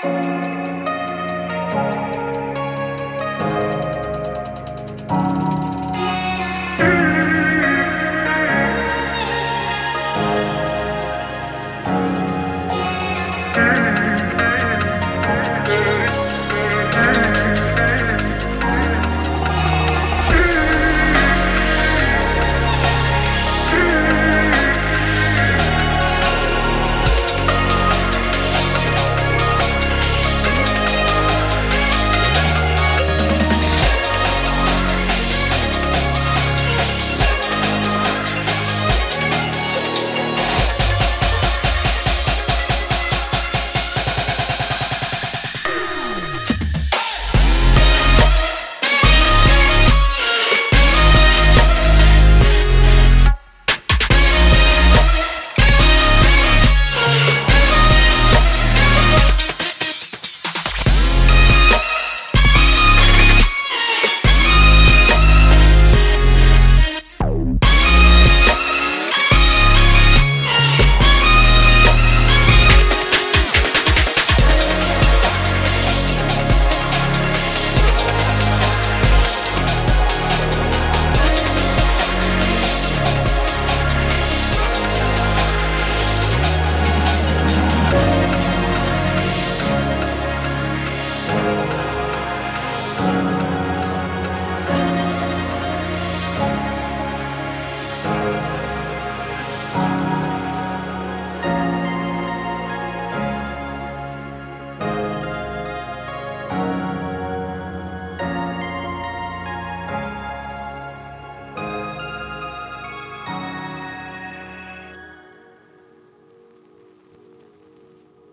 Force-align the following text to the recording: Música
Música 0.00 0.67